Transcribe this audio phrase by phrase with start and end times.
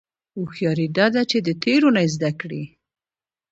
[0.35, 2.63] هوښیاري دا ده چې د تېرو نه زده کړې.